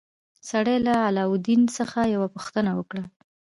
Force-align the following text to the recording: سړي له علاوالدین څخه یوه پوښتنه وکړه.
سړي 0.49 0.77
له 0.87 0.93
علاوالدین 1.07 1.61
څخه 1.77 1.99
یوه 2.13 2.27
پوښتنه 2.35 2.71
وکړه. 2.79 3.03